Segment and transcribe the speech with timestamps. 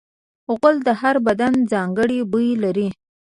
[0.53, 2.87] غول د هر بدن ځانګړی بوی لري.